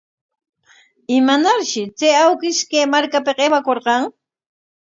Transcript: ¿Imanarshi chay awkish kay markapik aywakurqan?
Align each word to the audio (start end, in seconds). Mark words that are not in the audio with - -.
¿Imanarshi 1.17 1.83
chay 1.97 2.13
awkish 2.23 2.61
kay 2.69 2.85
markapik 2.93 3.37
aywakurqan? 3.43 4.01